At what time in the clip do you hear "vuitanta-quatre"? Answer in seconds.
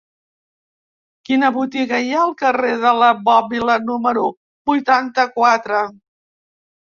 4.71-5.83